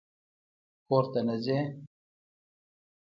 _کور 0.87 1.05
ته 1.11 1.19
نه 1.27 1.35
ځې؟ 1.43 1.59